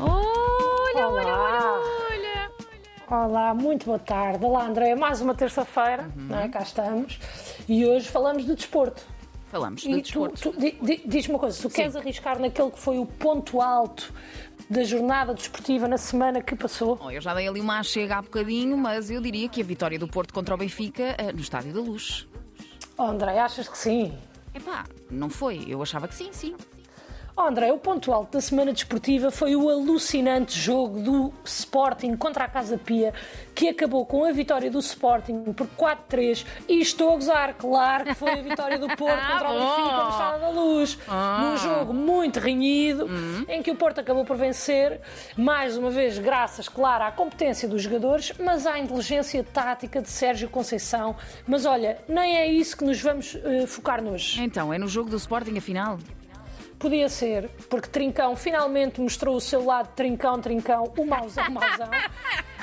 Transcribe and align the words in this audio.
Olha, 0.00 1.06
olha, 1.06 1.06
Olá. 1.06 1.80
olha, 2.10 2.50
olha. 3.10 3.24
Olá, 3.26 3.54
muito 3.54 3.86
boa 3.86 3.98
tarde. 3.98 4.44
Olá, 4.44 4.66
Andréia. 4.66 4.96
Mais 4.96 5.20
uma 5.20 5.34
terça-feira, 5.34 6.04
Uhum. 6.16 6.26
não 6.28 6.38
é? 6.38 6.48
cá 6.48 6.60
estamos. 6.60 7.18
E 7.68 7.84
hoje 7.86 8.08
falamos 8.08 8.44
de 8.44 8.54
desporto. 8.54 9.02
Falamos 9.50 9.80
de 9.80 9.88
tu, 10.02 10.28
desporto. 10.28 10.54
diz-me 11.06 11.32
uma 11.34 11.38
coisa: 11.38 11.56
se 11.56 11.62
tu 11.62 11.70
queres 11.70 11.96
arriscar 11.96 12.38
naquele 12.38 12.70
que 12.70 12.78
foi 12.78 12.98
o 12.98 13.06
ponto 13.06 13.60
alto 13.62 14.12
da 14.68 14.82
jornada 14.84 15.32
desportiva 15.32 15.88
na 15.88 15.96
semana 15.96 16.42
que 16.42 16.54
passou, 16.54 16.96
Bom, 16.96 17.10
eu 17.10 17.20
já 17.20 17.32
dei 17.34 17.48
ali 17.48 17.58
uma 17.60 17.82
chega 17.82 18.16
há 18.18 18.22
bocadinho, 18.22 18.76
mas 18.76 19.10
eu 19.10 19.20
diria 19.22 19.48
que 19.48 19.62
a 19.62 19.64
vitória 19.64 19.98
do 19.98 20.06
Porto 20.06 20.34
contra 20.34 20.54
o 20.54 20.58
Benfica 20.58 21.14
eh, 21.16 21.32
no 21.32 21.40
Estádio 21.40 21.72
da 21.72 21.80
Luz. 21.80 22.28
Oh, 22.96 23.04
André, 23.04 23.38
achas 23.38 23.68
que 23.68 23.78
sim? 23.78 24.16
Epá, 24.54 24.84
não 25.10 25.28
foi. 25.30 25.64
Eu 25.68 25.82
achava 25.82 26.08
que 26.08 26.14
sim, 26.14 26.32
sim. 26.32 26.56
Oh, 27.40 27.42
André, 27.42 27.72
o 27.72 27.78
ponto 27.78 28.12
alto 28.12 28.32
da 28.32 28.40
semana 28.40 28.72
desportiva 28.72 29.30
foi 29.30 29.54
o 29.54 29.68
alucinante 29.68 30.58
jogo 30.58 31.00
do 31.00 31.32
Sporting 31.44 32.16
contra 32.16 32.42
a 32.42 32.48
Casa 32.48 32.76
Pia, 32.76 33.14
que 33.54 33.68
acabou 33.68 34.04
com 34.04 34.24
a 34.24 34.32
vitória 34.32 34.68
do 34.68 34.80
Sporting 34.80 35.52
por 35.52 35.68
4-3. 35.68 36.44
E 36.68 36.80
estou 36.80 37.12
a 37.12 37.14
gozar, 37.14 37.54
claro 37.54 38.06
que 38.06 38.14
foi 38.16 38.32
a 38.32 38.42
vitória 38.42 38.76
do 38.76 38.88
Porto 38.98 39.24
contra 39.24 39.52
o 39.52 39.56
Bom. 39.56 39.76
Benfica 39.76 40.02
no 40.02 40.10
Estado 40.10 40.40
da 40.40 40.48
Luz. 40.48 40.98
Num 41.40 41.56
jogo 41.58 41.94
muito 41.94 42.40
renhido, 42.40 43.08
em 43.48 43.62
que 43.62 43.70
o 43.70 43.76
Porto 43.76 44.00
acabou 44.00 44.24
por 44.24 44.36
vencer, 44.36 45.00
mais 45.36 45.76
uma 45.76 45.90
vez, 45.90 46.18
graças, 46.18 46.68
claro, 46.68 47.04
à 47.04 47.12
competência 47.12 47.68
dos 47.68 47.82
jogadores, 47.82 48.32
mas 48.40 48.66
à 48.66 48.80
inteligência 48.80 49.44
tática 49.44 50.02
de 50.02 50.10
Sérgio 50.10 50.50
Conceição. 50.50 51.14
Mas 51.46 51.64
olha, 51.64 51.98
nem 52.08 52.36
é 52.36 52.48
isso 52.48 52.76
que 52.76 52.84
nos 52.84 53.00
vamos 53.00 53.38
eh, 53.44 53.64
focar 53.68 54.02
hoje. 54.02 54.42
Então, 54.42 54.74
é 54.74 54.78
no 54.78 54.88
jogo 54.88 55.08
do 55.08 55.16
Sporting, 55.16 55.56
afinal? 55.56 55.98
Podia 56.78 57.08
ser, 57.08 57.50
porque 57.68 57.88
Trincão 57.88 58.36
finalmente 58.36 59.00
mostrou 59.00 59.34
o 59.36 59.40
seu 59.40 59.64
lado 59.64 59.88
Trincão, 59.96 60.40
Trincão, 60.40 60.92
o 60.96 61.04
mauzão, 61.04 61.44
mauzão, 61.50 61.90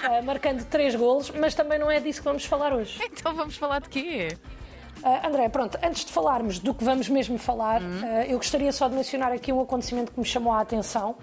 eh, 0.04 0.22
marcando 0.22 0.64
três 0.66 0.96
golos, 0.96 1.32
mas 1.32 1.54
também 1.54 1.78
não 1.78 1.92
é 1.92 2.00
disso 2.00 2.22
que 2.22 2.26
vamos 2.26 2.46
falar 2.46 2.74
hoje. 2.74 2.98
Então 3.12 3.36
vamos 3.36 3.58
falar 3.58 3.82
de 3.82 3.90
quê? 3.90 4.38
Eh, 5.04 5.28
André, 5.28 5.50
pronto, 5.50 5.78
antes 5.84 6.06
de 6.06 6.14
falarmos 6.14 6.60
do 6.60 6.74
que 6.74 6.84
vamos 6.84 7.10
mesmo 7.10 7.38
falar, 7.38 7.82
eh, 7.82 8.28
eu 8.30 8.38
gostaria 8.38 8.72
só 8.72 8.88
de 8.88 8.96
mencionar 8.96 9.34
aqui 9.34 9.52
um 9.52 9.60
acontecimento 9.62 10.14
que 10.14 10.20
me 10.20 10.26
chamou 10.26 10.54
a 10.54 10.62
atenção. 10.62 11.18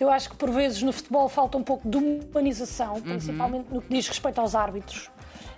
Eu 0.00 0.10
acho 0.10 0.30
que 0.30 0.36
por 0.36 0.50
vezes 0.50 0.82
no 0.82 0.92
futebol 0.92 1.28
falta 1.28 1.56
um 1.58 1.62
pouco 1.62 1.88
de 1.88 1.96
humanização, 1.96 3.00
principalmente 3.00 3.72
no 3.72 3.80
que 3.80 3.88
diz 3.88 4.08
respeito 4.08 4.40
aos 4.40 4.54
árbitros. 4.54 5.10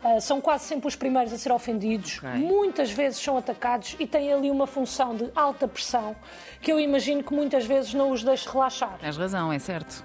Eh, 0.04 0.20
são 0.20 0.40
quase 0.40 0.64
sempre 0.64 0.86
os 0.88 0.96
primeiros 0.96 1.32
a 1.32 1.38
ser 1.38 1.52
ofendidos, 1.52 2.18
Ok. 2.18 2.30
muitas 2.40 2.90
vezes 2.90 3.18
são 3.20 3.36
atacados 3.36 3.96
e 3.98 4.06
têm 4.06 4.32
ali 4.32 4.50
uma 4.50 4.66
função 4.66 5.14
de 5.16 5.30
alta 5.34 5.66
pressão 5.66 6.14
que 6.60 6.70
eu 6.72 6.78
imagino 6.80 7.22
que 7.22 7.32
muitas 7.34 7.64
vezes 7.66 7.92
não 7.94 8.10
os 8.10 8.22
deixe 8.22 8.48
relaxar. 8.48 8.96
Tens 9.00 9.16
razão, 9.16 9.52
é 9.52 9.58
certo. 9.58 10.04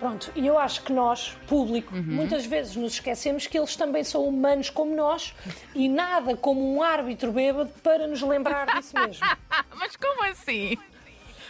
Pronto, 0.00 0.30
e 0.34 0.46
eu 0.46 0.58
acho 0.58 0.82
que 0.82 0.92
nós, 0.92 1.36
público, 1.46 1.94
muitas 1.94 2.44
vezes 2.44 2.74
nos 2.76 2.94
esquecemos 2.94 3.46
que 3.46 3.56
eles 3.56 3.74
também 3.76 4.02
são 4.04 4.26
humanos 4.26 4.68
como 4.68 4.94
nós 4.94 5.34
e 5.74 5.88
nada 5.88 6.36
como 6.36 6.74
um 6.74 6.82
árbitro 6.82 7.32
bêbado 7.32 7.70
para 7.82 8.06
nos 8.06 8.20
lembrar 8.20 8.66
disso 8.76 8.94
mesmo. 8.98 9.24
Ah, 9.50 9.64
mas 9.76 9.94
como 9.96 10.24
assim? 10.24 10.76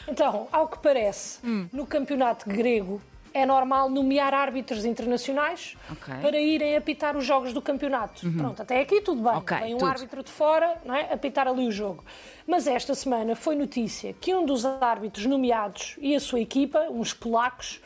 Então, 0.07 0.47
ao 0.53 0.69
que 0.69 0.79
parece, 0.79 1.39
Hum. 1.43 1.67
no 1.73 1.87
campeonato 1.87 2.49
grego 2.49 3.01
é 3.35 3.45
normal 3.45 3.91
nomear 3.91 4.33
árbitros 4.33 4.85
internacionais 4.85 5.77
Ok. 5.91 6.15
Uhum. 6.15 6.21
para 6.23 6.39
irem 6.41 6.77
apitar 6.77 7.17
os 7.17 7.25
jogos 7.27 7.53
do 7.53 7.61
campeonato. 7.61 8.31
Pronto, 8.33 8.63
até 8.63 8.81
aqui 8.81 9.01
tudo 9.01 9.21
bem. 9.23 9.33
Ok, 9.33 9.59
Vem 9.59 9.75
um 9.75 9.79
tudo. 9.79 9.91
árbitro 9.91 10.23
de 10.23 10.31
fora 10.31 10.81
não 10.85 10.95
é, 10.95 11.13
apitar 11.13 11.49
ali 11.49 11.67
o 11.67 11.73
jogo. 11.73 12.05
Mas 12.47 12.67
esta 12.69 12.95
semana 12.95 13.35
foi 13.35 13.57
notícia 13.57 14.13
que 14.21 14.33
um 14.35 14.47
dos 14.47 14.65
árbitros 14.65 15.27
nomeados 15.27 15.97
e 16.01 16.15
a 16.15 16.21
sua 16.21 16.39
equipa, 16.41 16.87
uns 16.91 17.13
polacos, 17.13 17.81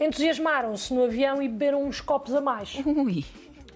entusiasmaram-se 0.00 0.92
no 0.92 1.04
avião 1.04 1.40
e 1.42 1.48
beberam 1.48 1.84
uns 1.84 2.00
copos 2.00 2.34
a 2.34 2.40
mais. 2.40 2.74
Ui. 2.84 3.24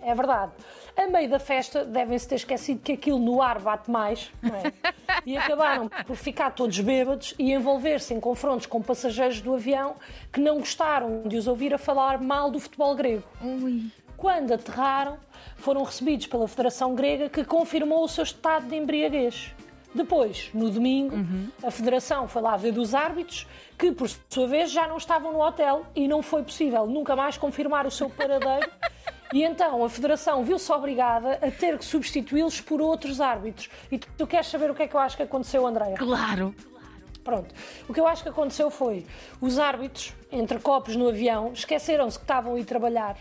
É 0.00 0.14
verdade. 0.14 0.52
A 0.96 1.06
meio 1.06 1.28
da 1.28 1.38
festa 1.38 1.84
devem-se 1.84 2.28
ter 2.28 2.34
esquecido 2.36 2.80
que 2.82 2.92
aquilo 2.92 3.18
no 3.18 3.40
ar 3.40 3.58
bate 3.58 3.90
mais, 3.90 4.30
não 4.42 4.54
é? 4.54 4.72
E 5.24 5.36
acabaram 5.36 5.88
por 6.04 6.16
ficar 6.16 6.50
todos 6.50 6.80
bêbados 6.80 7.32
e 7.38 7.52
envolver-se 7.52 8.12
em 8.12 8.18
confrontos 8.18 8.66
com 8.66 8.82
passageiros 8.82 9.40
do 9.40 9.54
avião 9.54 9.94
que 10.32 10.40
não 10.40 10.58
gostaram 10.58 11.22
de 11.22 11.36
os 11.36 11.46
ouvir 11.46 11.72
a 11.72 11.78
falar 11.78 12.20
mal 12.20 12.50
do 12.50 12.58
futebol 12.58 12.92
grego. 12.96 13.22
Ui. 13.40 13.84
Quando 14.16 14.52
aterraram, 14.52 15.18
foram 15.56 15.84
recebidos 15.84 16.26
pela 16.26 16.48
Federação 16.48 16.94
Grega 16.94 17.28
que 17.28 17.44
confirmou 17.44 18.02
o 18.02 18.08
seu 18.08 18.24
estado 18.24 18.66
de 18.66 18.74
embriaguez. 18.74 19.54
Depois, 19.94 20.50
no 20.54 20.70
domingo, 20.70 21.14
a 21.62 21.70
Federação 21.70 22.26
foi 22.26 22.42
lá 22.42 22.56
ver 22.56 22.72
dos 22.72 22.94
árbitros 22.94 23.46
que, 23.78 23.92
por 23.92 24.08
sua 24.28 24.46
vez, 24.46 24.70
já 24.70 24.88
não 24.88 24.96
estavam 24.96 25.32
no 25.32 25.40
hotel 25.40 25.84
e 25.94 26.08
não 26.08 26.22
foi 26.22 26.42
possível 26.42 26.86
nunca 26.86 27.14
mais 27.14 27.36
confirmar 27.36 27.86
o 27.86 27.90
seu 27.90 28.08
paradeiro. 28.08 28.70
E 29.32 29.42
então 29.42 29.84
a 29.84 29.88
Federação 29.88 30.44
viu-se 30.44 30.70
obrigada 30.70 31.38
a 31.42 31.50
ter 31.50 31.78
que 31.78 31.84
substituí-los 31.84 32.60
por 32.60 32.80
outros 32.80 33.20
árbitros. 33.20 33.70
E 33.90 33.98
tu, 33.98 34.08
tu 34.18 34.26
queres 34.26 34.46
saber 34.46 34.70
o 34.70 34.74
que 34.74 34.82
é 34.82 34.88
que 34.88 34.94
eu 34.94 35.00
acho 35.00 35.16
que 35.16 35.22
aconteceu, 35.22 35.66
Andréia? 35.66 35.96
Claro. 35.96 36.54
Pronto. 37.24 37.54
O 37.88 37.94
que 37.94 38.00
eu 38.00 38.06
acho 38.06 38.22
que 38.22 38.28
aconteceu 38.28 38.70
foi 38.70 39.06
os 39.40 39.58
árbitros, 39.58 40.12
entre 40.30 40.58
copos 40.58 40.96
no 40.96 41.08
avião, 41.08 41.52
esqueceram-se 41.52 42.18
que 42.18 42.24
estavam 42.24 42.54
a 42.54 42.58
ir 42.58 42.64
trabalhar 42.64 43.16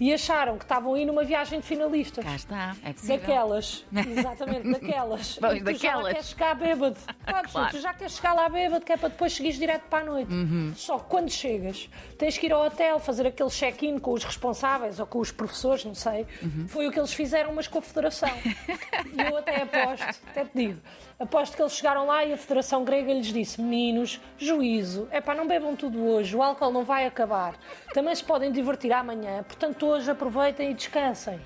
e 0.00 0.12
acharam 0.12 0.56
que 0.58 0.64
estavam 0.64 0.94
a 0.94 0.98
ir 1.00 1.04
numa 1.06 1.24
viagem 1.24 1.60
de 1.60 1.66
finalistas. 1.66 2.24
Cá 2.24 2.34
está, 2.36 2.76
é 2.84 2.92
possível. 2.92 3.16
Daquelas, 3.18 3.84
exatamente, 3.94 4.70
daquelas. 4.72 5.38
Pois, 5.40 5.56
E 5.56 5.60
tu 5.60 5.64
já 5.66 5.72
daquelas. 5.72 6.12
queres 6.12 6.28
chegar 6.28 6.54
bêbado. 6.54 6.96
Claro, 7.24 7.48
Claro. 7.52 7.70
tu 7.70 7.80
já 7.80 7.94
queres 7.94 8.12
chegar 8.16 8.32
lá 8.34 8.48
bêbado, 8.48 8.84
que 8.84 8.92
é 8.92 8.96
para 8.96 9.08
depois 9.08 9.32
seguires 9.32 9.58
direto 9.58 9.82
para 9.88 10.02
a 10.02 10.06
noite. 10.06 10.32
Uhum. 10.32 10.72
Só 10.76 10.98
que 10.98 11.08
quando 11.08 11.30
chegas, 11.30 11.88
tens 12.18 12.36
que 12.38 12.46
ir 12.46 12.52
ao 12.52 12.64
hotel, 12.66 12.98
fazer 13.00 13.26
aquele 13.26 13.50
check-in 13.50 13.98
com 13.98 14.12
os 14.12 14.24
responsáveis 14.24 14.98
ou 15.00 15.06
com 15.06 15.18
os 15.18 15.30
professores, 15.30 15.84
não 15.84 15.94
sei. 15.94 16.26
Uhum. 16.42 16.66
Foi 16.68 16.86
o 16.86 16.92
que 16.92 16.98
eles 16.98 17.12
fizeram, 17.12 17.52
mas 17.54 17.66
com 17.68 17.78
a 17.78 17.82
Federação. 17.82 18.30
e 18.46 19.20
eu 19.30 19.36
até 19.36 19.62
aposto, 19.62 20.20
até 20.30 20.44
te 20.44 20.50
digo, 20.54 20.80
aposto 21.18 21.56
que 21.56 21.62
eles 21.62 21.72
chegaram 21.72 22.06
lá 22.06 22.24
e 22.24 22.32
a 22.32 22.36
Federação 22.36 22.84
Grega 22.84 23.12
lhes 23.12 23.26
disse: 23.26 23.60
meninos, 23.60 24.20
juízo, 24.38 25.08
é 25.10 25.20
pá, 25.20 25.34
não 25.34 25.46
bebam 25.46 25.74
tudo 25.74 26.04
hoje, 26.04 26.36
o 26.36 26.42
álcool 26.42 26.70
não 26.70 26.84
vai 26.84 27.06
acabar. 27.06 27.58
Também 27.92 28.14
se 28.14 28.24
podem 28.24 28.52
divertir 28.52 28.92
amanhã, 28.92 29.42
portanto 29.42 29.86
hoje 29.86 30.10
aproveitem 30.10 30.70
e 30.70 30.74
descansem. 30.74 31.40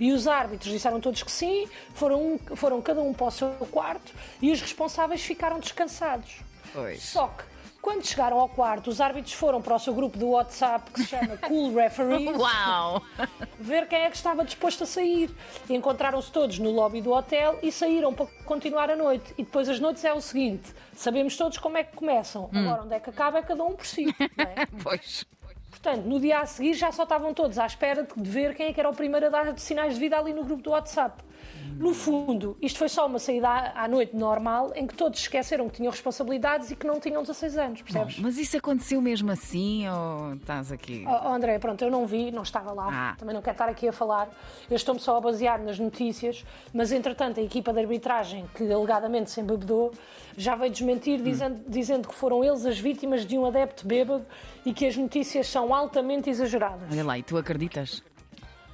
E 0.00 0.12
os 0.12 0.28
árbitros 0.28 0.72
disseram 0.72 1.00
todos 1.00 1.22
que 1.24 1.32
sim, 1.32 1.68
foram, 1.92 2.38
foram 2.54 2.80
cada 2.80 3.00
um 3.00 3.12
para 3.12 3.26
o 3.26 3.30
seu 3.32 3.50
quarto 3.70 4.12
e 4.40 4.52
os 4.52 4.60
responsáveis 4.60 5.22
ficaram 5.22 5.58
descansados. 5.58 6.40
Pois. 6.72 7.02
Só 7.02 7.26
que, 7.28 7.42
quando 7.88 8.04
chegaram 8.04 8.38
ao 8.38 8.50
quarto, 8.50 8.90
os 8.90 9.00
árbitros 9.00 9.32
foram 9.32 9.62
para 9.62 9.74
o 9.74 9.78
seu 9.78 9.94
grupo 9.94 10.18
do 10.18 10.28
WhatsApp 10.28 10.90
que 10.90 11.00
se 11.00 11.06
chama 11.06 11.38
Cool 11.48 11.74
Referees 11.74 12.36
Uau! 12.36 13.02
ver 13.58 13.88
quem 13.88 14.00
é 14.00 14.10
que 14.10 14.16
estava 14.16 14.44
disposto 14.44 14.84
a 14.84 14.86
sair. 14.86 15.30
Encontraram-se 15.70 16.30
todos 16.30 16.58
no 16.58 16.70
lobby 16.70 17.00
do 17.00 17.10
hotel 17.12 17.58
e 17.62 17.72
saíram 17.72 18.12
para 18.12 18.26
continuar 18.44 18.90
a 18.90 18.96
noite. 18.96 19.32
E 19.38 19.42
depois 19.42 19.70
as 19.70 19.80
noites 19.80 20.04
é 20.04 20.12
o 20.12 20.20
seguinte: 20.20 20.70
sabemos 20.92 21.34
todos 21.34 21.56
como 21.56 21.78
é 21.78 21.84
que 21.84 21.96
começam. 21.96 22.50
Agora, 22.52 22.82
onde 22.82 22.94
é 22.94 23.00
que 23.00 23.08
acaba 23.08 23.38
é 23.38 23.42
cada 23.42 23.64
um 23.64 23.74
por 23.74 23.86
si. 23.86 24.04
não 24.36 24.44
é? 24.44 24.66
Pois. 24.82 25.24
Portanto, 25.70 26.04
no 26.04 26.20
dia 26.20 26.40
a 26.40 26.46
seguir 26.46 26.74
já 26.74 26.92
só 26.92 27.04
estavam 27.04 27.32
todos 27.32 27.58
à 27.58 27.64
espera 27.64 28.06
de 28.14 28.30
ver 28.30 28.54
quem 28.54 28.66
é 28.66 28.72
que 28.74 28.80
era 28.80 28.90
o 28.90 28.94
primeiro 28.94 29.26
a 29.26 29.28
dar 29.30 29.58
sinais 29.58 29.94
de 29.94 30.00
vida 30.00 30.18
ali 30.18 30.34
no 30.34 30.44
grupo 30.44 30.62
do 30.62 30.70
WhatsApp. 30.72 31.24
No 31.78 31.94
fundo, 31.94 32.56
isto 32.60 32.78
foi 32.78 32.88
só 32.88 33.06
uma 33.06 33.18
saída 33.18 33.48
à 33.48 33.84
à 33.84 33.88
noite 33.88 34.14
normal 34.16 34.72
em 34.74 34.86
que 34.86 34.94
todos 34.94 35.20
esqueceram 35.20 35.68
que 35.68 35.76
tinham 35.76 35.90
responsabilidades 35.90 36.70
e 36.70 36.76
que 36.76 36.86
não 36.86 36.98
tinham 36.98 37.22
16 37.22 37.56
anos, 37.56 37.82
percebes? 37.82 38.18
Mas 38.18 38.36
isso 38.36 38.56
aconteceu 38.56 39.00
mesmo 39.00 39.30
assim 39.30 39.88
ou 39.88 40.34
estás 40.34 40.72
aqui? 40.72 41.04
Oh, 41.06 41.28
oh, 41.28 41.32
André, 41.32 41.58
pronto, 41.58 41.82
eu 41.82 41.90
não 41.90 42.06
vi, 42.06 42.30
não 42.32 42.42
estava 42.42 42.72
lá, 42.72 42.88
Ah. 43.12 43.16
também 43.16 43.34
não 43.34 43.40
quero 43.40 43.54
estar 43.54 43.68
aqui 43.68 43.86
a 43.88 43.92
falar. 43.92 44.28
Eu 44.68 44.76
estou-me 44.76 45.00
só 45.00 45.16
a 45.16 45.20
basear 45.20 45.62
nas 45.62 45.78
notícias, 45.78 46.44
mas 46.74 46.90
entretanto 46.90 47.38
a 47.38 47.42
equipa 47.42 47.72
de 47.72 47.78
arbitragem, 47.80 48.44
que 48.54 48.70
alegadamente 48.72 49.30
se 49.30 49.40
embebedou, 49.40 49.92
já 50.36 50.56
veio 50.56 50.72
desmentir, 50.72 51.22
dizendo, 51.22 51.60
dizendo 51.68 52.08
que 52.08 52.14
foram 52.14 52.42
eles 52.44 52.66
as 52.66 52.78
vítimas 52.78 53.24
de 53.24 53.38
um 53.38 53.46
adepto 53.46 53.86
bêbado 53.86 54.26
e 54.66 54.72
que 54.74 54.86
as 54.86 54.96
notícias 54.96 55.46
são 55.46 55.72
altamente 55.72 56.28
exageradas. 56.28 56.88
Olha 56.90 57.04
lá, 57.04 57.18
e 57.18 57.22
tu 57.22 57.36
acreditas? 57.36 58.02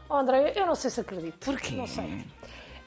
Oh, 0.09 0.15
André, 0.15 0.53
eu 0.57 0.67
não 0.67 0.75
sei 0.75 0.91
se 0.91 1.01
acredito. 1.01 1.39
Porquê? 1.45 1.75
Não 1.75 1.87
sei. 1.87 2.25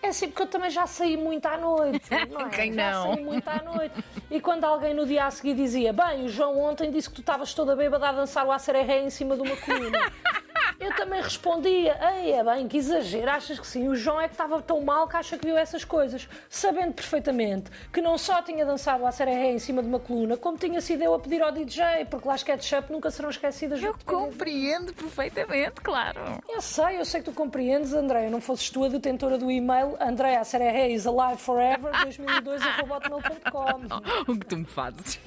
É 0.01 0.09
assim, 0.09 0.27
porque 0.27 0.43
eu 0.43 0.47
também 0.47 0.69
já 0.69 0.85
saí 0.85 1.17
muito 1.17 1.45
à 1.47 1.57
noite. 1.57 2.09
Não 2.31 2.41
é? 2.41 2.49
Quem 2.49 2.73
já 2.73 2.91
não? 2.91 3.13
saí 3.13 3.23
muito 3.23 3.47
à 3.47 3.61
noite. 3.63 4.03
E 4.29 4.39
quando 4.39 4.63
alguém 4.63 4.93
no 4.93 5.05
dia 5.05 5.25
a 5.25 5.31
seguir 5.31 5.55
dizia: 5.55 5.91
Bem, 5.91 6.25
o 6.25 6.29
João 6.29 6.59
ontem 6.59 6.91
disse 6.91 7.09
que 7.09 7.15
tu 7.15 7.21
estavas 7.21 7.53
toda 7.53 7.75
bêbada 7.75 8.09
a 8.09 8.11
dançar 8.11 8.45
o 8.45 8.51
acereré 8.51 9.01
em 9.01 9.09
cima 9.09 9.35
de 9.35 9.41
uma 9.41 9.55
coluna. 9.57 10.11
Eu 10.79 10.95
também 10.95 11.19
respondia, 11.21 11.97
ei, 12.13 12.33
é 12.33 12.43
bem, 12.43 12.67
que 12.67 12.77
exagero, 12.77 13.31
achas 13.31 13.59
que 13.59 13.65
sim? 13.65 13.87
O 13.87 13.95
João 13.95 14.21
é 14.21 14.27
que 14.27 14.35
estava 14.35 14.61
tão 14.61 14.79
mal 14.81 15.07
que 15.07 15.15
acha 15.17 15.35
que 15.37 15.45
viu 15.45 15.57
essas 15.57 15.83
coisas, 15.83 16.29
sabendo 16.49 16.93
perfeitamente 16.93 17.71
que 17.91 17.99
não 17.99 18.15
só 18.17 18.41
tinha 18.43 18.63
dançado 18.63 19.03
a 19.05 19.11
sereré 19.11 19.51
em 19.51 19.57
cima 19.59 19.81
de 19.81 19.87
uma 19.87 19.99
coluna, 19.99 20.37
como 20.37 20.55
tinha 20.57 20.79
sido 20.79 21.01
eu 21.03 21.15
a 21.15 21.19
pedir 21.19 21.41
ao 21.41 21.51
DJ, 21.51 22.05
porque 22.11 22.27
lá 22.27 22.35
as 22.35 22.43
ketchup 22.43 22.91
nunca 22.91 23.09
serão 23.09 23.29
esquecidas. 23.31 23.81
Eu 23.81 23.95
compreendo 24.05 24.93
perfeitamente, 24.93 25.81
claro. 25.81 26.19
Eu 26.47 26.61
sei, 26.61 26.99
eu 26.99 27.05
sei 27.05 27.21
que 27.21 27.31
tu 27.31 27.35
compreendes, 27.35 27.93
Andréia. 27.93 28.29
Não 28.29 28.39
fosses 28.39 28.69
tu 28.69 28.83
a 28.83 28.87
detentora 28.87 29.37
do 29.39 29.49
e-mail 29.49 29.97
Andréia 29.99 30.43
Sereré 30.43 30.89
is 30.89 31.07
alive 31.07 31.41
forever 31.41 31.91
2002.com. 32.05 34.27
O 34.31 34.37
que 34.37 34.45
tu 34.45 34.57
me 34.57 34.65
fazes? 34.65 35.19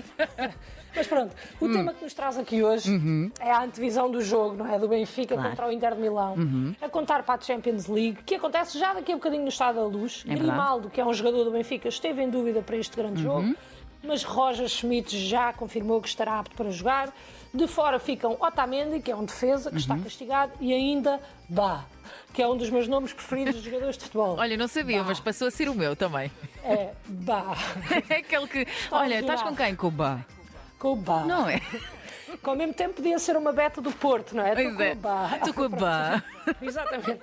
Mas 0.95 1.07
pronto, 1.07 1.35
o 1.61 1.67
Hum. 1.67 1.73
tema 1.73 1.95
que 1.95 2.05
nos 2.05 2.13
traz 2.15 2.37
aqui 2.39 2.63
hoje 2.63 2.91
é 3.41 3.51
a 3.51 3.63
antevisão 3.63 4.11
do 4.11 4.21
jogo, 4.21 4.57
não 4.57 4.73
é? 4.73 4.79
Do 4.79 4.89
Benfica 4.89 5.35
Uhum. 5.37 5.40
Claro. 5.41 5.51
contra 5.51 5.69
o 5.69 5.73
Inter 5.73 5.95
de 5.95 6.01
Milão. 6.01 6.37
A 6.81 6.89
contar 6.89 7.23
para 7.23 7.35
a 7.35 7.41
Champions 7.41 7.87
League, 7.87 8.23
que 8.25 8.35
acontece 8.37 8.79
já 8.79 8.93
daqui 8.95 9.13
a 9.13 9.15
bocadinho 9.17 9.43
no 9.43 9.49
Estado 9.49 9.77
da 9.77 9.85
Luz. 9.85 10.23
É 10.25 10.29
verdade. 10.29 10.49
Grimaldo, 10.49 10.91
que 10.91 11.01
é 11.01 11.05
um 11.07 11.13
jogador 11.15 11.45
do 11.45 11.51
Benfica, 11.51 11.89
esteve 11.89 12.23
em 12.23 12.31
dúvida 12.31 12.63
para 12.63 12.77
este 12.77 12.97
Uhum. 12.99 13.03
grande 13.05 13.23
jogo. 13.23 13.55
Mas 14.03 14.23
Roger 14.25 14.67
Schmidt 14.67 15.19
já 15.19 15.53
confirmou 15.53 16.01
que 16.01 16.09
estará 16.09 16.39
apto 16.39 16.57
para 16.57 16.71
jogar. 16.71 17.13
De 17.53 17.67
fora 17.67 17.99
ficam 17.99 18.37
Otamendi, 18.41 19.01
que 19.01 19.11
é 19.11 19.17
um 19.17 19.25
defesa, 19.25 19.71
que 19.71 19.77
está 19.77 19.95
Uhum. 19.95 20.03
castigado, 20.03 20.53
e 20.61 20.73
ainda 20.73 21.21
Bá, 21.49 21.85
que 22.33 22.41
é 22.41 22.49
um 22.49 22.57
dos 22.57 22.71
meus 22.71 22.87
nomes 22.89 23.13
preferidos 23.13 23.57
de 23.57 23.65
jogadores 23.69 23.99
de 23.99 24.05
futebol. 24.05 24.37
Olha, 24.39 24.57
não 24.57 24.69
sabia, 24.69 25.03
mas 25.05 25.21
passou 25.21 25.49
a 25.49 25.51
ser 25.51 25.69
o 25.69 25.75
meu 25.75 25.95
também. 25.95 26.31
É 26.65 26.93
Bá. 27.07 27.55
É 28.09 28.15
aquele 28.19 28.47
que. 28.47 28.67
Olha, 28.91 29.17
a 29.17 29.21
estás 29.21 29.43
com 29.43 29.55
quem? 29.55 29.75
Com 29.77 29.89
o 29.89 29.91
Bá? 29.91 30.21
Com 30.79 30.93
o 30.93 30.97
Bá. 30.97 31.25
Não 31.25 31.47
é? 31.49 31.61
Que 32.43 32.49
ao 32.49 32.57
mesmo 32.57 32.73
tempo 32.73 32.95
podia 32.95 33.19
ser 33.19 33.37
uma 33.37 33.53
beta 33.53 33.81
do 33.81 33.93
Porto, 33.93 34.35
não 34.35 34.45
é? 34.45 34.55
Com 34.55 34.83
é. 34.83 34.93
o 34.93 34.97
Bá. 34.97 35.39
Tu 35.45 35.53
com 35.53 35.63
o 35.63 35.69
Bá. 35.69 36.23
Exatamente. 36.61 37.21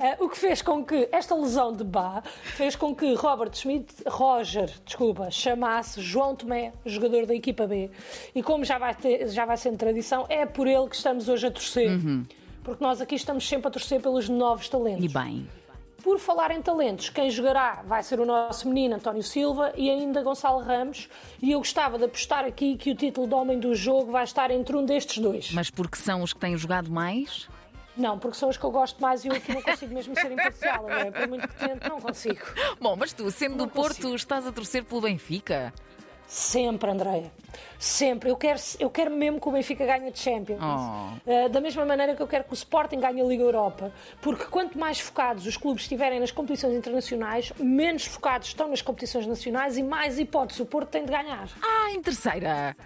Eh, 0.00 0.16
o 0.20 0.28
que 0.28 0.38
fez 0.38 0.62
com 0.62 0.84
que 0.84 1.08
esta 1.10 1.34
lesão 1.34 1.72
de 1.72 1.82
Bá 1.82 2.22
fez 2.22 2.76
com 2.76 2.94
que 2.94 3.14
Robert 3.14 3.52
Schmidt, 3.52 3.92
Roger, 4.06 4.70
desculpa, 4.84 5.28
chamasse 5.28 6.00
João 6.00 6.36
Tomé, 6.36 6.72
jogador 6.86 7.26
da 7.26 7.34
equipa 7.34 7.66
B. 7.66 7.90
E 8.32 8.40
como 8.40 8.64
já 8.64 8.78
vai, 8.78 8.94
ter, 8.94 9.28
já 9.28 9.44
vai 9.44 9.56
sendo 9.56 9.76
tradição, 9.76 10.24
é 10.28 10.46
por 10.46 10.68
ele 10.68 10.88
que 10.88 10.94
estamos 10.94 11.28
hoje 11.28 11.48
a 11.48 11.50
torcer. 11.50 11.90
Porque 12.62 12.84
nós 12.84 13.00
aqui 13.00 13.16
estamos 13.16 13.48
sempre 13.48 13.66
a 13.66 13.70
torcer 13.72 14.00
pelos 14.00 14.28
novos 14.28 14.68
talentos. 14.68 15.04
E 15.04 15.08
bem. 15.08 15.48
Por 16.08 16.18
falar 16.18 16.50
em 16.52 16.62
talentos, 16.62 17.10
quem 17.10 17.30
jogará 17.30 17.82
vai 17.84 18.02
ser 18.02 18.18
o 18.18 18.24
nosso 18.24 18.66
menino 18.66 18.94
António 18.94 19.22
Silva 19.22 19.74
e 19.76 19.90
ainda 19.90 20.22
Gonçalo 20.22 20.58
Ramos. 20.58 21.06
E 21.42 21.52
eu 21.52 21.58
gostava 21.58 21.98
de 21.98 22.04
apostar 22.04 22.46
aqui 22.46 22.78
que 22.78 22.90
o 22.90 22.94
título 22.94 23.28
de 23.28 23.34
homem 23.34 23.60
do 23.60 23.74
jogo 23.74 24.10
vai 24.10 24.24
estar 24.24 24.50
entre 24.50 24.74
um 24.74 24.86
destes 24.86 25.18
dois. 25.18 25.52
Mas 25.52 25.68
porque 25.68 25.98
são 25.98 26.22
os 26.22 26.32
que 26.32 26.40
têm 26.40 26.56
jogado 26.56 26.90
mais? 26.90 27.46
Não, 27.94 28.18
porque 28.18 28.38
são 28.38 28.48
os 28.48 28.56
que 28.56 28.64
eu 28.64 28.70
gosto 28.70 28.98
mais 29.02 29.22
e 29.22 29.28
eu 29.28 29.34
aqui 29.34 29.52
não 29.52 29.60
consigo 29.60 29.92
mesmo 29.94 30.14
ser 30.14 30.32
imparcial. 30.32 30.76
Agora, 30.88 31.12
por 31.12 31.28
muito 31.28 31.46
que 31.46 31.54
tente, 31.56 31.86
não 31.86 32.00
consigo. 32.00 32.40
Bom, 32.80 32.96
mas 32.96 33.12
tu, 33.12 33.30
sendo 33.30 33.58
Não 33.58 33.66
do 33.66 33.70
Porto, 33.70 33.96
consigo. 33.96 34.14
estás 34.16 34.46
a 34.46 34.50
torcer 34.52 34.84
pelo 34.84 35.02
Benfica? 35.02 35.74
Sempre, 36.28 36.90
Andreia. 36.90 37.32
Sempre. 37.78 38.28
Eu 38.28 38.36
quero, 38.36 38.60
eu 38.78 38.90
quero 38.90 39.10
mesmo 39.10 39.40
que 39.40 39.48
o 39.48 39.50
Benfica 39.50 39.86
ganhe 39.86 40.10
a 40.10 40.14
Champions. 40.14 40.60
Oh. 40.60 41.30
Uh, 41.30 41.48
da 41.48 41.58
mesma 41.58 41.86
maneira 41.86 42.14
que 42.14 42.20
eu 42.20 42.28
quero 42.28 42.44
que 42.44 42.52
o 42.52 42.54
Sporting 42.54 43.00
ganhe 43.00 43.22
a 43.22 43.24
Liga 43.24 43.42
Europa. 43.42 43.90
Porque 44.20 44.44
quanto 44.44 44.78
mais 44.78 45.00
focados 45.00 45.46
os 45.46 45.56
clubes 45.56 45.84
estiverem 45.84 46.20
nas 46.20 46.30
competições 46.30 46.74
internacionais, 46.74 47.50
menos 47.58 48.04
focados 48.04 48.48
estão 48.48 48.68
nas 48.68 48.82
competições 48.82 49.26
nacionais 49.26 49.78
e 49.78 49.82
mais 49.82 50.18
hipóteses 50.18 50.60
o 50.60 50.66
Porto 50.66 50.90
tem 50.90 51.06
de 51.06 51.10
ganhar. 51.10 51.48
Ah, 51.62 51.92
em 51.92 52.02
terceira. 52.02 52.76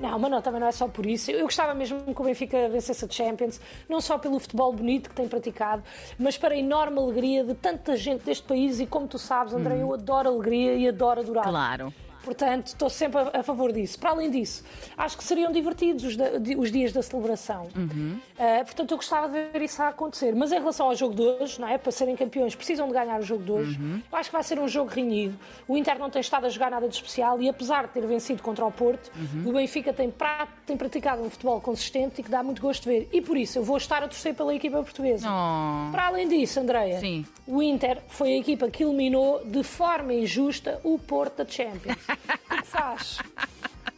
Não, 0.00 0.18
mas 0.18 0.30
não, 0.30 0.40
também 0.40 0.60
não 0.60 0.66
é 0.66 0.72
só 0.72 0.88
por 0.88 1.04
isso. 1.04 1.30
Eu 1.30 1.44
gostava 1.44 1.74
mesmo 1.74 2.02
que 2.02 2.20
o 2.20 2.24
Benfica 2.24 2.68
vencesse 2.70 3.04
a 3.04 3.08
Champions, 3.08 3.60
não 3.88 4.00
só 4.00 4.16
pelo 4.16 4.38
futebol 4.38 4.72
bonito 4.72 5.10
que 5.10 5.16
tem 5.16 5.28
praticado, 5.28 5.82
mas 6.18 6.38
para 6.38 6.54
a 6.54 6.56
enorme 6.56 6.98
alegria 6.98 7.44
de 7.44 7.54
tanta 7.54 7.94
gente 7.94 8.24
deste 8.24 8.46
país 8.46 8.80
e 8.80 8.86
como 8.86 9.06
tu 9.06 9.18
sabes, 9.18 9.52
André, 9.52 9.82
eu 9.82 9.92
adoro 9.92 10.30
alegria 10.30 10.74
e 10.74 10.88
adoro 10.88 11.20
adorar. 11.20 11.44
Claro. 11.44 11.92
Portanto, 12.26 12.66
estou 12.66 12.90
sempre 12.90 13.20
a, 13.20 13.38
a 13.38 13.42
favor 13.44 13.70
disso. 13.72 13.96
Para 14.00 14.10
além 14.10 14.28
disso, 14.32 14.64
acho 14.98 15.16
que 15.16 15.22
seriam 15.22 15.52
divertidos 15.52 16.02
os, 16.02 16.16
da- 16.16 16.30
os 16.58 16.72
dias 16.72 16.92
da 16.92 17.00
celebração. 17.00 17.68
Uh, 17.76 18.64
portanto, 18.64 18.90
eu 18.90 18.96
gostava 18.96 19.28
de 19.28 19.34
ver 19.52 19.62
isso 19.62 19.80
a 19.80 19.88
acontecer. 19.88 20.34
Mas 20.34 20.50
em 20.50 20.56
relação 20.58 20.86
ao 20.86 20.96
jogo 20.96 21.14
de 21.14 21.22
hoje, 21.22 21.60
não 21.60 21.68
é? 21.68 21.78
para 21.78 21.92
serem 21.92 22.16
campeões, 22.16 22.56
precisam 22.56 22.88
de 22.88 22.92
ganhar 22.94 23.20
o 23.20 23.22
jogo 23.22 23.44
de 23.44 23.52
hoje. 23.52 23.78
Eu 24.10 24.18
acho 24.18 24.28
que 24.28 24.34
vai 24.34 24.42
ser 24.42 24.58
um 24.58 24.66
jogo 24.66 24.90
renhido. 24.90 25.38
O 25.68 25.76
Inter 25.76 25.96
não 26.00 26.10
tem 26.10 26.20
estado 26.20 26.46
a 26.46 26.48
jogar 26.48 26.68
nada 26.68 26.88
de 26.88 26.94
especial 26.96 27.40
e, 27.40 27.48
apesar 27.48 27.86
de 27.86 27.92
ter 27.92 28.04
vencido 28.04 28.42
contra 28.42 28.66
o 28.66 28.72
Porto, 28.72 29.08
o 29.44 29.52
Benfica 29.52 29.92
tem, 29.92 30.10
pra- 30.10 30.48
tem 30.66 30.76
praticado 30.76 31.22
um 31.22 31.30
futebol 31.30 31.60
consistente 31.60 32.20
e 32.20 32.24
que 32.24 32.30
dá 32.30 32.42
muito 32.42 32.60
gosto 32.60 32.82
de 32.82 32.88
ver. 32.88 33.08
E 33.12 33.20
por 33.20 33.36
isso, 33.36 33.58
eu 33.58 33.62
vou 33.62 33.76
estar 33.76 34.02
a 34.02 34.08
torcer 34.08 34.34
pela 34.34 34.52
equipa 34.52 34.82
portuguesa. 34.82 35.28
Oh. 35.28 35.92
Para 35.92 36.08
além 36.08 36.26
disso, 36.26 36.58
Andreia, 36.58 36.98
Sim. 36.98 37.24
o 37.46 37.62
Inter 37.62 37.98
foi 38.08 38.32
a 38.32 38.36
equipa 38.38 38.68
que 38.68 38.82
eliminou 38.82 39.44
de 39.44 39.62
forma 39.62 40.12
injusta 40.12 40.80
o 40.82 40.98
Porto 40.98 41.36
da 41.44 41.48
Champions. 41.48 41.96
o 42.50 42.56
que 42.62 42.66
faz? 42.66 43.18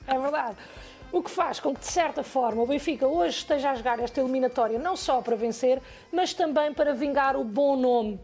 É 0.06 0.19
verdade. 0.19 0.56
O 1.11 1.23
que 1.23 1.31
faz 1.31 1.59
com 1.59 1.75
que, 1.75 1.81
de 1.81 1.87
certa 1.91 2.23
forma, 2.23 2.62
o 2.62 2.67
Benfica 2.67 3.06
hoje 3.06 3.38
esteja 3.38 3.70
a 3.70 3.75
jogar 3.75 3.99
esta 3.99 4.20
eliminatória 4.20 4.79
não 4.79 4.94
só 4.97 5.23
para 5.23 5.37
vencer, 5.37 5.81
mas 6.12 6.35
também 6.35 6.73
para 6.73 6.93
vingar 6.93 7.35
o 7.37 7.44
bom 7.44 7.76
nome 7.76 8.20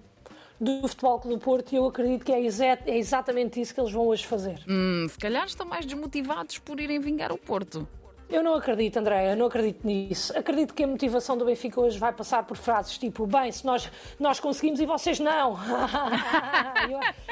do 0.60 0.86
Futebol 0.86 1.18
Clube 1.18 1.36
do 1.36 1.40
Porto 1.42 1.72
e 1.72 1.76
eu 1.76 1.86
acredito 1.86 2.24
que 2.24 2.32
é, 2.32 2.38
é 2.86 2.96
exatamente 2.98 3.60
isso 3.60 3.74
que 3.74 3.80
eles 3.80 3.90
vão 3.92 4.06
hoje 4.06 4.26
fazer. 4.26 4.60
Hum, 4.68 5.06
se 5.08 5.18
calhar 5.18 5.46
estão 5.46 5.66
mais 5.66 5.84
desmotivados 5.86 6.58
por 6.58 6.78
irem 6.78 6.98
vingar 7.00 7.32
o 7.32 7.38
Porto. 7.38 7.88
Eu 8.28 8.42
não 8.42 8.54
acredito, 8.54 8.96
Andréia, 8.98 9.30
eu 9.30 9.36
não 9.36 9.46
acredito 9.46 9.86
nisso. 9.86 10.36
Acredito 10.36 10.72
que 10.74 10.82
a 10.82 10.86
motivação 10.86 11.36
do 11.36 11.44
Benfica 11.44 11.80
hoje 11.80 11.98
vai 11.98 12.12
passar 12.12 12.42
por 12.44 12.56
frases 12.56 12.96
tipo: 12.96 13.26
bem, 13.26 13.52
se 13.52 13.64
nós, 13.66 13.90
nós 14.18 14.40
conseguimos 14.40 14.80
e 14.80 14.86
vocês 14.86 15.20
não. 15.20 15.58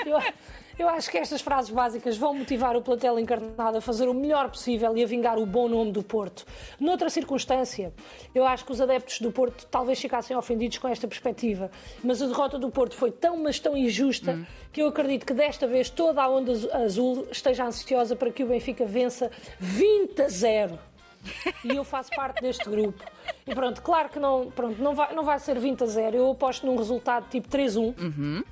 eu, 0.06 0.12
eu- 0.12 0.32
eu 0.78 0.88
acho 0.88 1.10
que 1.10 1.18
estas 1.18 1.40
frases 1.40 1.70
básicas 1.70 2.16
vão 2.16 2.34
motivar 2.34 2.76
o 2.76 2.82
plantel 2.82 3.18
encarnado 3.18 3.78
a 3.78 3.80
fazer 3.80 4.08
o 4.08 4.14
melhor 4.14 4.48
possível 4.50 4.96
e 4.96 5.02
a 5.02 5.06
vingar 5.06 5.38
o 5.38 5.46
bom 5.46 5.68
nome 5.68 5.92
do 5.92 6.02
Porto. 6.02 6.44
Noutra 6.80 7.08
circunstância, 7.10 7.92
eu 8.34 8.44
acho 8.46 8.64
que 8.64 8.72
os 8.72 8.80
adeptos 8.80 9.20
do 9.20 9.30
Porto 9.30 9.66
talvez 9.70 10.00
ficassem 10.00 10.36
ofendidos 10.36 10.78
com 10.78 10.88
esta 10.88 11.06
perspectiva, 11.06 11.70
mas 12.02 12.20
a 12.22 12.26
derrota 12.26 12.58
do 12.58 12.70
Porto 12.70 12.94
foi 12.96 13.10
tão, 13.10 13.36
mas 13.36 13.58
tão 13.60 13.76
injusta 13.76 14.38
que 14.72 14.82
eu 14.82 14.88
acredito 14.88 15.26
que 15.26 15.34
desta 15.34 15.66
vez 15.66 15.90
toda 15.90 16.22
a 16.22 16.28
onda 16.28 16.52
azu- 16.52 16.70
azul 16.72 17.28
esteja 17.30 17.64
ansiosa 17.64 18.16
para 18.16 18.30
que 18.30 18.42
o 18.42 18.46
Benfica 18.46 18.84
vença 18.84 19.30
20 19.60 20.22
a 20.22 20.28
0 20.28 20.78
e 21.64 21.76
eu 21.76 21.84
faço 21.84 22.10
parte 22.10 22.40
deste 22.42 22.68
grupo. 22.68 23.00
E 23.46 23.54
pronto, 23.54 23.80
claro 23.80 24.08
que 24.08 24.18
não, 24.18 24.50
pronto, 24.50 24.82
não, 24.82 24.92
vai, 24.94 25.14
não 25.14 25.22
vai 25.22 25.38
ser 25.38 25.56
20 25.56 25.84
a 25.84 25.86
0. 25.86 26.16
Eu 26.16 26.30
aposto 26.32 26.66
num 26.66 26.74
resultado 26.76 27.28
tipo 27.28 27.46
3-1. 27.48 28.42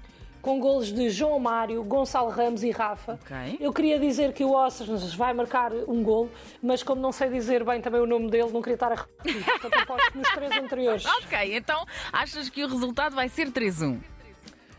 Com 0.42 0.58
golos 0.58 0.90
de 0.92 1.10
João 1.10 1.38
Mário, 1.38 1.82
Gonçalo 1.84 2.30
Ramos 2.30 2.62
e 2.62 2.70
Rafa. 2.70 3.18
Ok. 3.22 3.58
Eu 3.60 3.72
queria 3.72 3.98
dizer 3.98 4.32
que 4.32 4.42
o 4.42 4.52
Ossos 4.52 5.14
vai 5.14 5.34
marcar 5.34 5.72
um 5.86 6.02
gol, 6.02 6.30
mas 6.62 6.82
como 6.82 7.00
não 7.00 7.12
sei 7.12 7.28
dizer 7.28 7.62
bem 7.62 7.80
também 7.82 8.00
o 8.00 8.06
nome 8.06 8.30
dele, 8.30 8.50
não 8.50 8.62
queria 8.62 8.74
estar 8.74 8.92
a 8.92 8.94
repetir. 8.94 9.44
Portanto, 9.44 9.74
aposto 9.82 10.18
nos 10.18 10.28
três 10.30 10.52
anteriores. 10.52 11.04
Ok, 11.20 11.56
então 11.56 11.84
achas 12.12 12.48
que 12.48 12.64
o 12.64 12.68
resultado 12.68 13.14
vai 13.14 13.28
ser 13.28 13.50
3-1? 13.50 13.98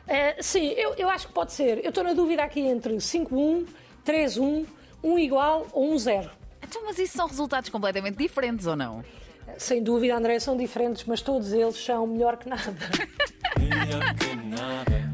É, 0.08 0.42
sim, 0.42 0.70
eu, 0.72 0.96
eu 0.96 1.10
acho 1.10 1.28
que 1.28 1.34
pode 1.34 1.54
ser. 1.54 1.78
Eu 1.84 1.90
estou 1.90 2.04
na 2.04 2.14
dúvida 2.14 2.44
aqui 2.44 2.60
entre 2.62 2.96
5-1, 2.96 3.66
3-1, 4.06 4.66
1 5.04 5.20
igual 5.20 5.68
ou 5.72 5.94
1-0. 5.94 6.30
Então, 6.64 6.84
mas 6.86 6.98
isso 6.98 7.16
são 7.16 7.28
resultados 7.28 7.70
completamente 7.70 8.18
diferentes 8.18 8.66
ou 8.66 8.76
não? 8.76 9.04
Sem 9.58 9.84
dúvida, 9.84 10.16
André, 10.16 10.40
são 10.40 10.58
diferentes, 10.58 11.04
mas 11.06 11.22
todos 11.22 11.54
eles 11.54 11.76
são 11.78 12.08
melhor 12.08 12.38
que 12.38 12.50
nada. 12.50 12.64
Melhor 13.60 14.16
que 14.16 14.36
nada. 14.36 15.11